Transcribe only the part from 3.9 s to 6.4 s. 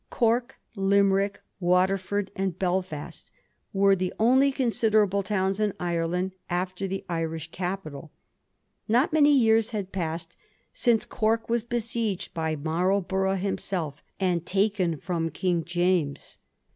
the only considerable towns in Ireland